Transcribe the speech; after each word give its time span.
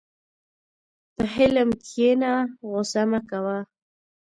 په 1.15 1.23
حلم 1.33 1.69
کښېنه، 1.83 2.33
غوسه 2.67 3.03
مه 3.09 3.19
کوه. 3.29 3.57